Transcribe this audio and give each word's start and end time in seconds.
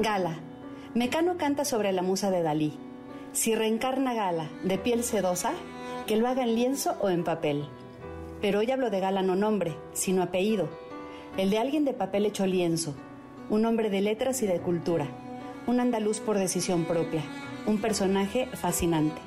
Gala. 0.00 0.36
Mecano 0.94 1.36
canta 1.38 1.64
sobre 1.64 1.90
la 1.90 2.02
musa 2.02 2.30
de 2.30 2.40
Dalí. 2.40 2.78
Si 3.32 3.56
reencarna 3.56 4.14
Gala 4.14 4.48
de 4.62 4.78
piel 4.78 5.02
sedosa, 5.02 5.50
que 6.06 6.16
lo 6.16 6.28
haga 6.28 6.44
en 6.44 6.54
lienzo 6.54 6.94
o 7.00 7.08
en 7.08 7.24
papel. 7.24 7.64
Pero 8.40 8.60
hoy 8.60 8.70
hablo 8.70 8.90
de 8.90 9.00
Gala 9.00 9.22
no 9.22 9.34
nombre, 9.34 9.74
sino 9.94 10.22
apellido. 10.22 10.68
El 11.36 11.50
de 11.50 11.58
alguien 11.58 11.84
de 11.84 11.94
papel 11.94 12.26
hecho 12.26 12.46
lienzo. 12.46 12.94
Un 13.50 13.66
hombre 13.66 13.90
de 13.90 14.00
letras 14.00 14.40
y 14.42 14.46
de 14.46 14.60
cultura. 14.60 15.08
Un 15.66 15.80
andaluz 15.80 16.20
por 16.20 16.38
decisión 16.38 16.84
propia. 16.84 17.24
Un 17.66 17.80
personaje 17.80 18.46
fascinante. 18.54 19.20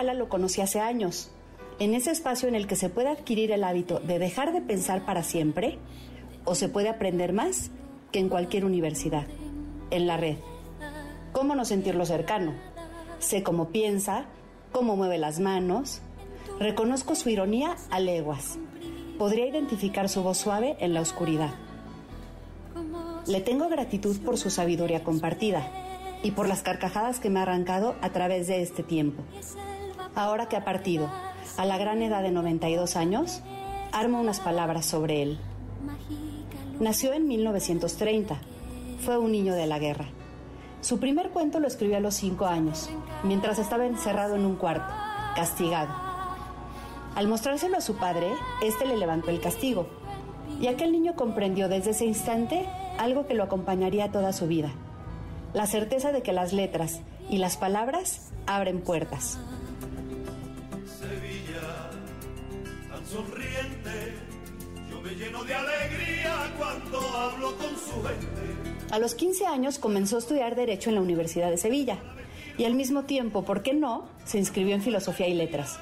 Gala 0.00 0.14
lo 0.14 0.30
conocí 0.30 0.62
hace 0.62 0.80
años. 0.80 1.30
En 1.78 1.92
ese 1.92 2.10
espacio 2.10 2.48
en 2.48 2.54
el 2.54 2.66
que 2.66 2.74
se 2.74 2.88
puede 2.88 3.10
adquirir 3.10 3.52
el 3.52 3.62
hábito 3.62 4.00
de 4.00 4.18
dejar 4.18 4.54
de 4.54 4.62
pensar 4.62 5.04
para 5.04 5.22
siempre, 5.22 5.76
o 6.46 6.54
se 6.54 6.70
puede 6.70 6.88
aprender 6.88 7.34
más 7.34 7.70
que 8.10 8.18
en 8.18 8.30
cualquier 8.30 8.64
universidad, 8.64 9.26
en 9.90 10.06
la 10.06 10.16
red. 10.16 10.38
¿Cómo 11.32 11.54
no 11.54 11.66
sentirlo 11.66 12.06
cercano? 12.06 12.54
Sé 13.18 13.42
cómo 13.42 13.68
piensa, 13.68 14.24
cómo 14.72 14.96
mueve 14.96 15.18
las 15.18 15.38
manos. 15.38 16.00
Reconozco 16.58 17.14
su 17.14 17.28
ironía 17.28 17.76
a 17.90 18.00
leguas. 18.00 18.58
Podría 19.18 19.48
identificar 19.48 20.08
su 20.08 20.22
voz 20.22 20.38
suave 20.38 20.78
en 20.80 20.94
la 20.94 21.02
oscuridad. 21.02 21.50
Le 23.26 23.42
tengo 23.42 23.68
gratitud 23.68 24.18
por 24.24 24.38
su 24.38 24.48
sabiduría 24.48 25.04
compartida 25.04 25.70
y 26.22 26.30
por 26.30 26.48
las 26.48 26.62
carcajadas 26.62 27.20
que 27.20 27.28
me 27.28 27.40
ha 27.40 27.42
arrancado 27.42 27.96
a 28.00 28.08
través 28.12 28.46
de 28.46 28.62
este 28.62 28.82
tiempo. 28.82 29.22
Ahora 30.14 30.48
que 30.48 30.56
ha 30.56 30.64
partido, 30.64 31.08
a 31.56 31.64
la 31.64 31.78
gran 31.78 32.02
edad 32.02 32.22
de 32.22 32.30
92 32.30 32.96
años, 32.96 33.42
armo 33.92 34.20
unas 34.20 34.40
palabras 34.40 34.86
sobre 34.86 35.22
él. 35.22 35.38
Nació 36.80 37.12
en 37.12 37.28
1930. 37.28 38.36
Fue 39.04 39.18
un 39.18 39.32
niño 39.32 39.54
de 39.54 39.66
la 39.66 39.78
guerra. 39.78 40.06
Su 40.80 40.98
primer 40.98 41.30
cuento 41.30 41.60
lo 41.60 41.66
escribió 41.66 41.98
a 41.98 42.00
los 42.00 42.14
cinco 42.14 42.46
años, 42.46 42.88
mientras 43.22 43.58
estaba 43.58 43.86
encerrado 43.86 44.34
en 44.34 44.46
un 44.46 44.56
cuarto, 44.56 44.92
castigado. 45.36 45.90
Al 47.14 47.28
mostrárselo 47.28 47.76
a 47.76 47.82
su 47.82 47.96
padre, 47.96 48.28
éste 48.62 48.86
le 48.86 48.96
levantó 48.96 49.30
el 49.30 49.40
castigo, 49.40 49.88
y 50.60 50.68
aquel 50.68 50.92
niño 50.92 51.16
comprendió 51.16 51.68
desde 51.68 51.90
ese 51.90 52.06
instante 52.06 52.66
algo 52.98 53.26
que 53.26 53.34
lo 53.34 53.42
acompañaría 53.42 54.10
toda 54.10 54.32
su 54.32 54.46
vida, 54.46 54.70
la 55.52 55.66
certeza 55.66 56.12
de 56.12 56.22
que 56.22 56.32
las 56.32 56.52
letras 56.52 57.00
y 57.28 57.38
las 57.38 57.56
palabras 57.56 58.30
abren 58.46 58.80
puertas. 58.80 59.38
Sevilla, 61.10 61.90
tan 62.88 63.04
sonriente, 63.04 64.14
yo 64.88 65.00
me 65.00 65.10
lleno 65.16 65.42
de 65.42 65.54
alegría 65.56 66.54
cuando 66.56 67.00
hablo 67.00 67.56
con 67.56 67.70
su 67.70 68.00
gente. 68.06 68.92
A 68.92 68.98
los 69.00 69.16
15 69.16 69.46
años 69.46 69.80
comenzó 69.80 70.14
a 70.16 70.18
estudiar 70.20 70.54
Derecho 70.54 70.88
en 70.90 70.94
la 70.94 71.02
Universidad 71.02 71.50
de 71.50 71.56
Sevilla 71.56 71.98
y 72.58 72.64
al 72.64 72.74
mismo 72.74 73.06
tiempo, 73.06 73.44
¿por 73.44 73.64
qué 73.64 73.74
no?, 73.74 74.06
se 74.24 74.38
inscribió 74.38 74.76
en 74.76 74.82
Filosofía 74.82 75.26
y 75.26 75.34
Letras. 75.34 75.80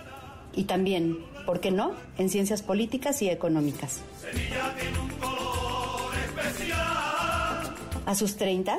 Y 0.54 0.64
también, 0.64 1.18
¿por 1.44 1.60
qué 1.60 1.72
no?, 1.72 1.92
en 2.16 2.30
Ciencias 2.30 2.62
Políticas 2.62 3.20
y 3.20 3.28
Económicas. 3.28 4.00
Sevilla 4.18 4.74
tiene 4.80 4.98
un 4.98 5.10
color 5.10 6.14
especial. 6.24 7.76
A 8.06 8.14
sus 8.14 8.36
30, 8.36 8.78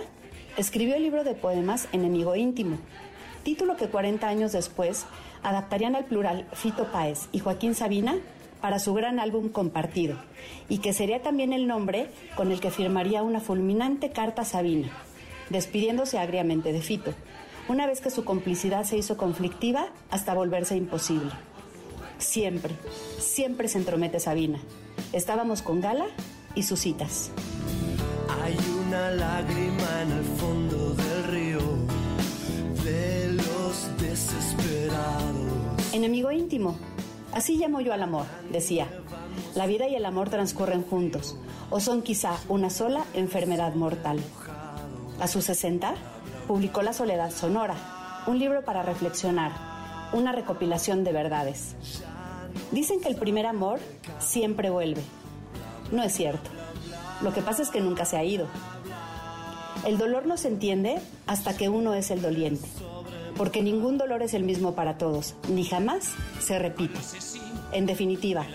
escribió 0.58 0.96
el 0.96 1.04
libro 1.04 1.24
de 1.24 1.36
poemas 1.36 1.88
Enemigo 1.92 2.36
Íntimo, 2.36 2.80
título 3.44 3.78
que 3.78 3.88
40 3.88 4.28
años 4.28 4.52
después 4.52 5.06
adaptarían 5.44 5.96
al 5.96 6.06
plural 6.06 6.48
Fito 6.54 6.92
Páez 6.92 7.28
y 7.32 7.40
Joaquín 7.40 7.76
Sabina 7.76 8.16
para 8.62 8.80
su 8.80 8.94
gran 8.94 9.20
álbum 9.20 9.50
compartido, 9.50 10.18
y 10.68 10.80
que 10.80 10.94
sería 10.94 11.22
también 11.22 11.54
el 11.54 11.68
nombre 11.68 12.10
con 12.36 12.52
el 12.52 12.60
que 12.60 12.72
firmaría 12.72 13.24
una 13.24 13.40
fulminante 13.40 14.12
carta 14.12 14.44
Sabina, 14.44 14.90
despidiéndose 15.50 16.20
agriamente 16.20 16.74
de 16.74 16.82
Fito, 16.82 17.14
una 17.70 17.88
vez 17.88 18.02
que 18.02 18.10
su 18.10 18.26
complicidad 18.26 18.84
se 18.84 18.98
hizo 18.98 19.16
conflictiva 19.16 19.88
hasta 20.10 20.34
volverse 20.34 20.76
imposible. 20.76 21.32
Siempre, 22.18 22.74
siempre 23.20 23.68
se 23.70 23.78
entromete 23.78 24.20
Sabina. 24.20 24.60
Estábamos 25.14 25.62
con 25.62 25.80
Gala 25.80 26.08
y 26.56 26.64
sus 26.64 26.80
citas. 26.80 27.32
Hay 28.44 28.58
una 28.88 29.12
lágrima 29.12 30.02
en 30.02 30.12
el 30.12 30.24
fondo 30.24 30.79
Enemigo 35.92 36.32
íntimo. 36.32 36.76
Así 37.34 37.58
llamo 37.58 37.82
yo 37.82 37.94
al 37.94 38.04
amor, 38.04 38.26
decía. 38.52 38.88
La 39.56 39.66
vida 39.66 39.88
y 39.88 39.96
el 39.96 40.06
amor 40.06 40.30
transcurren 40.30 40.84
juntos, 40.84 41.36
o 41.72 41.80
son 41.80 42.04
quizá 42.04 42.38
una 42.48 42.70
sola 42.70 43.06
enfermedad 43.16 43.74
mortal. 43.74 44.20
A 45.20 45.28
sus 45.28 45.46
60, 45.46 45.96
publicó 46.48 46.84
La 46.84 46.94
Soledad 46.94 47.32
Sonora, 47.32 47.76
un 48.28 48.38
libro 48.38 48.64
para 48.64 48.84
reflexionar, 48.84 49.52
una 50.14 50.32
recopilación 50.32 51.04
de 51.04 51.12
verdades. 51.12 51.76
Dicen 52.72 53.02
que 53.02 53.10
el 53.10 53.16
primer 53.16 53.48
amor 53.48 53.80
siempre 54.20 54.70
vuelve. 54.70 55.02
No 55.92 56.04
es 56.04 56.14
cierto. 56.14 56.52
Lo 57.24 57.34
que 57.34 57.42
pasa 57.42 57.64
es 57.64 57.70
que 57.70 57.82
nunca 57.82 58.06
se 58.06 58.16
ha 58.18 58.24
ido. 58.24 58.46
El 59.88 59.98
dolor 59.98 60.28
no 60.28 60.38
se 60.38 60.50
entiende 60.50 61.00
hasta 61.26 61.58
que 61.58 61.68
uno 61.68 61.96
es 61.96 62.12
el 62.12 62.22
doliente, 62.22 62.68
porque 63.40 63.62
ningún 63.62 63.98
dolor 63.98 64.22
es 64.22 64.34
el 64.34 64.44
mismo 64.44 64.76
para 64.76 64.98
todos, 64.98 65.34
ni 65.48 65.64
jamás 65.64 66.12
se 66.42 66.60
repite. 66.60 67.00
En 67.72 67.86
definitiva, 67.86 68.46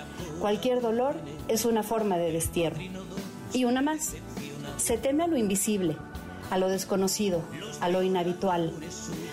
cualquier 0.41 0.83
dolor 0.83 1.15
es 1.49 1.65
una 1.65 1.83
forma 1.83 2.19
de 2.19 2.31
destierro. 2.31 2.77
Y 3.55 3.65
una 3.65 3.81
más, 3.81 4.12
se 4.77 4.99
teme 4.99 5.25
a 5.25 5.27
lo 5.27 5.39
invisible, 5.39 5.97
a 6.50 6.59
lo 6.59 6.69
desconocido, 6.69 7.41
a 7.81 7.89
lo 7.89 8.03
inhabitual, 8.03 8.75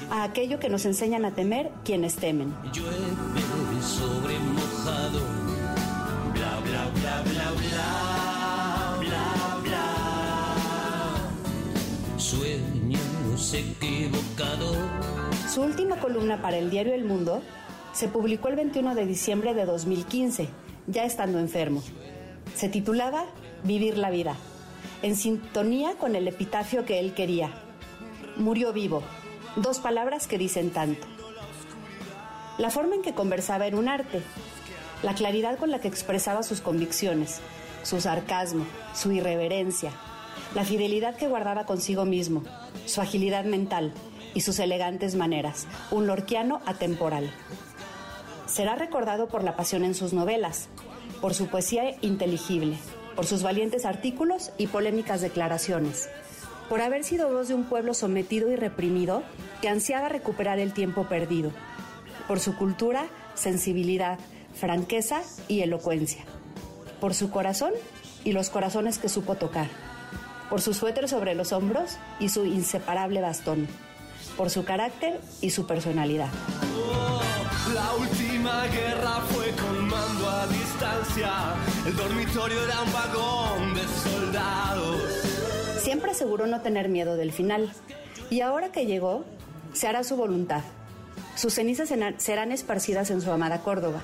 a 0.09 0.23
aquello 0.23 0.57
que 0.57 0.69
nos 0.69 0.85
enseñan 0.85 1.25
a 1.25 1.35
temer 1.35 1.69
quienes 1.83 2.16
temen. 2.16 2.56
Llueve 2.72 2.95
sobre 3.81 4.39
mojado, 4.39 5.19
bla 6.33 6.62
bla 6.62 6.91
bla 6.94 7.23
bla 7.23 7.51
bla 7.51 8.10
Sueños 13.41 13.53
equivocados. 13.81 14.78
Su 15.52 15.62
última 15.62 15.97
columna 15.97 16.41
para 16.41 16.57
el 16.57 16.69
diario 16.69 16.94
El 16.94 17.06
Mundo 17.06 17.41
se 17.91 18.07
publicó 18.07 18.50
el 18.50 18.56
21 18.56 18.94
de 18.94 19.06
diciembre 19.07 19.56
de 19.56 19.66
2015, 19.66 20.47
ya 20.85 21.06
estando 21.06 21.40
enfermo. 21.40 21.81
Se 22.56 22.69
titulaba 22.69 23.25
Vivir 23.63 23.97
la 23.97 24.12
vida, 24.12 24.35
en 25.01 25.16
sintonía 25.16 25.96
con 25.96 26.16
el 26.16 26.28
epitafio 26.28 26.85
que 26.85 27.00
él 27.00 27.13
quería. 27.13 27.50
Murió 28.38 28.74
vivo, 28.74 29.01
dos 29.56 29.80
palabras 29.80 30.28
que 30.28 30.38
dicen 30.38 30.69
tanto. 30.69 31.07
La 32.59 32.69
forma 32.69 32.96
en 32.96 33.01
que 33.01 33.16
conversaba 33.16 33.66
era 33.66 33.78
un 33.78 33.88
arte, 33.88 34.22
la 35.01 35.16
claridad 35.16 35.57
con 35.57 35.72
la 35.72 35.80
que 35.80 35.88
expresaba 35.88 36.44
sus 36.44 36.62
convicciones, 36.62 37.40
su 37.81 38.01
sarcasmo, 38.01 38.66
su 38.94 39.12
irreverencia, 39.12 39.91
la 40.56 40.66
fidelidad 40.66 41.16
que 41.16 41.28
guardaba 41.28 41.66
consigo 41.66 42.06
mismo, 42.06 42.44
su 42.86 43.02
agilidad 43.02 43.46
mental 43.46 43.94
y 44.34 44.42
sus 44.42 44.59
elegantes 44.59 45.16
maneras, 45.16 45.68
un 45.92 46.08
lorquiano 46.08 46.62
atemporal. 46.66 47.31
Será 48.47 48.75
recordado 48.75 49.28
por 49.28 49.44
la 49.44 49.56
pasión 49.56 49.84
en 49.84 49.96
sus 49.96 50.14
novelas, 50.14 50.68
por 51.22 51.34
su 51.34 51.47
poesía 51.47 51.96
inteligible, 52.02 52.78
por 53.16 53.25
sus 53.25 53.44
valientes 53.44 53.86
artículos 53.86 54.52
y 54.58 54.68
polémicas 54.68 55.22
declaraciones, 55.22 56.09
por 56.69 56.81
haber 56.81 57.03
sido 57.03 57.31
voz 57.31 57.48
de 57.48 57.53
un 57.53 57.66
pueblo 57.66 57.94
sometido 57.94 58.52
y 58.52 58.56
reprimido 58.56 59.24
que 59.62 59.69
ansiaba 59.69 60.09
recuperar 60.09 60.60
el 60.60 60.74
tiempo 60.74 61.06
perdido, 61.07 61.51
por 62.27 62.39
su 62.39 62.56
cultura, 62.56 63.06
sensibilidad, 63.36 64.19
franqueza 64.54 65.22
y 65.48 65.62
elocuencia, 65.62 66.24
por 67.00 67.13
su 67.13 67.31
corazón 67.31 67.74
y 68.24 68.31
los 68.34 68.50
corazones 68.50 68.98
que 68.98 69.10
supo 69.10 69.36
tocar, 69.36 69.68
por 70.51 70.59
su 70.59 70.74
suéter 70.74 71.07
sobre 71.07 71.33
los 71.33 71.53
hombros 71.53 71.98
y 72.19 72.27
su 72.27 72.45
inseparable 72.45 73.21
bastón, 73.21 73.69
por 74.36 74.50
su 74.50 74.65
carácter 74.65 75.21
y 75.39 75.51
su 75.51 75.65
personalidad. 75.65 76.27
La 77.74 77.94
última 77.95 78.68
guerra 78.68 79.21
fue 79.30 79.50
con 79.51 79.88
mando 79.88 80.30
a 80.30 80.48
distancia. 80.48 81.31
El 81.88 81.95
dormitorio 81.95 82.65
era 82.65 82.81
un 82.81 82.92
vagón 82.92 83.74
de 83.75 83.81
soldados. 84.03 85.01
Siempre 85.81 86.12
aseguró 86.12 86.45
no 86.48 86.59
tener 86.59 86.89
miedo 86.89 87.15
del 87.15 87.31
final. 87.31 87.71
Y 88.30 88.42
ahora 88.42 88.74
que 88.74 88.86
llegó, 88.86 89.24
se 89.71 89.88
hará 89.88 90.03
su 90.03 90.18
voluntad. 90.18 90.63
Sus 91.36 91.53
cenizas 91.53 91.94
serán 92.18 92.51
esparcidas 92.51 93.09
en 93.09 93.21
su 93.21 93.31
amada 93.31 93.62
Córdoba, 93.62 94.01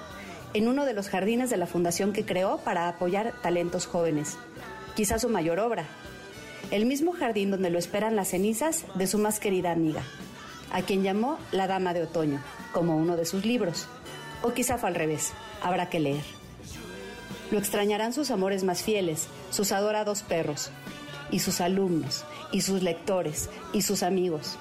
en 0.53 0.69
uno 0.69 0.85
de 0.85 0.93
los 0.93 1.09
jardines 1.09 1.49
de 1.49 1.57
la 1.57 1.67
fundación 1.67 2.13
que 2.13 2.25
creó 2.25 2.59
para 2.59 2.87
apoyar 2.87 3.33
talentos 3.41 3.85
jóvenes. 3.85 4.37
Quizá 4.95 5.19
su 5.19 5.27
mayor 5.27 5.59
obra. 5.59 5.85
El 6.69 6.85
mismo 6.85 7.13
jardín 7.13 7.49
donde 7.51 7.69
lo 7.69 7.79
esperan 7.79 8.15
las 8.15 8.29
cenizas 8.29 8.85
de 8.95 9.07
su 9.07 9.17
más 9.19 9.39
querida 9.39 9.71
amiga. 9.71 10.03
a 10.71 10.81
quien 10.81 11.03
llamó 11.03 11.37
la 11.51 11.67
Dama 11.67 11.93
de 11.93 12.03
Otoño, 12.03 12.41
como 12.73 12.97
uno 12.97 13.15
de 13.15 13.25
sus 13.25 13.45
libros. 13.45 13.87
O 14.43 14.53
quizá 14.53 14.77
fue 14.77 14.89
al 14.89 14.95
revés, 14.95 15.31
habrá 15.61 15.89
que 15.89 15.99
leer. 15.99 16.23
Lo 17.51 17.57
extrañarán 17.57 18.13
sus 18.13 18.31
amores 18.31 18.63
más 18.63 18.83
fieles, 18.83 19.27
sus 19.49 19.71
adorados 19.71 20.23
perros, 20.23 20.71
y 21.31 21.39
sus 21.39 21.61
alumnos, 21.61 22.25
y 22.51 22.61
sus 22.61 22.83
lectores, 22.83 23.49
y 23.73 23.81
sus 23.81 24.03
amigos, 24.03 24.57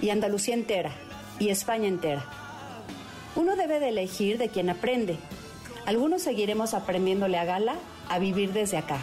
y 0.00 0.10
Andalucía 0.10 0.54
entera, 0.54 0.90
y 1.38 1.50
España 1.50 1.86
entera. 1.86 2.24
Uno 3.36 3.56
debe 3.56 3.80
de 3.80 3.88
elegir 3.90 4.38
de 4.38 4.48
quien 4.48 4.70
aprende. 4.70 5.16
Algunos 5.86 6.22
seguiremos 6.22 6.74
aprendiéndole 6.74 7.38
a 7.38 7.44
Gala 7.44 7.76
a 8.08 8.18
vivir 8.18 8.52
desde 8.52 8.76
acá, 8.76 8.98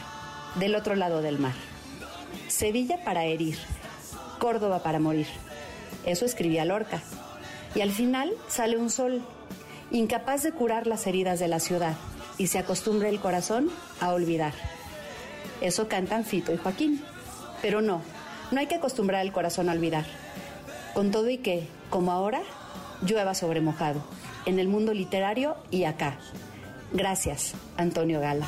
del 0.56 0.76
otro 0.76 0.96
lado 0.96 1.22
del 1.22 1.40
mar. 1.40 1.54
Sevilla 2.52 3.04
para 3.04 3.24
herir, 3.24 3.58
Córdoba 4.40 4.84
para 4.84 5.00
morir. 5.00 5.28
Eso 6.06 6.26
escribía 6.26 6.66
Lorca. 6.66 7.02
Y 7.74 7.82
al 7.82 7.92
final 7.92 8.32
sale 8.48 8.78
un 8.78 8.90
sol, 8.90 9.22
incapaz 9.90 10.44
de 10.44 10.52
curar 10.52 10.86
las 10.86 11.08
heridas 11.08 11.40
de 11.40 11.48
la 11.48 11.60
ciudad, 11.60 11.96
y 12.38 12.48
se 12.48 12.60
acostumbra 12.60 13.10
el 13.10 13.20
corazón 13.20 13.70
a 14.00 14.12
olvidar. 14.12 14.54
Eso 15.62 15.88
cantan 15.88 16.26
Fito 16.26 16.54
y 16.54 16.58
Joaquín. 16.58 17.02
Pero 17.62 17.82
no, 17.82 18.02
no 18.52 18.60
hay 18.60 18.68
que 18.68 18.76
acostumbrar 18.76 19.22
el 19.22 19.32
corazón 19.32 19.70
a 19.70 19.74
olvidar. 19.74 20.06
Con 20.94 21.12
todo 21.12 21.30
y 21.30 21.38
que, 21.38 21.68
como 21.90 22.12
ahora, 22.12 22.42
llueva 23.02 23.34
sobre 23.34 23.62
mojado, 23.62 24.04
en 24.46 24.60
el 24.60 24.68
mundo 24.68 24.94
literario 24.94 25.56
y 25.70 25.86
acá. 25.86 26.18
Gracias, 26.92 27.54
Antonio 27.78 28.20
Gala. 28.20 28.46